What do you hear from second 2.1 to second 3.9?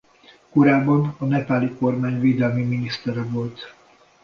védelmi minisztere volt.